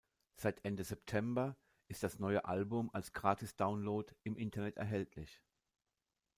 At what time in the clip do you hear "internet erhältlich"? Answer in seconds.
4.35-5.43